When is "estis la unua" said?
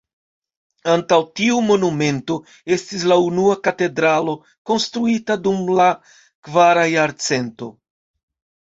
2.77-3.59